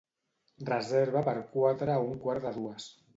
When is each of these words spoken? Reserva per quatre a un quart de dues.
Reserva 0.69 1.21
per 1.27 1.35
quatre 1.51 1.93
a 1.97 2.07
un 2.07 2.17
quart 2.25 2.47
de 2.49 2.55
dues. 2.57 2.89